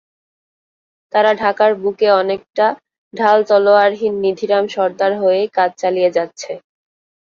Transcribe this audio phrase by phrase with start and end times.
[1.13, 2.65] তারা ঢাকার বুকে অনেকটা
[3.13, 6.51] ঢাল-তলোয়ারহীন নিধিরাম সর্দার হয়েই কাজ চালিয়ে যাচ্ছে।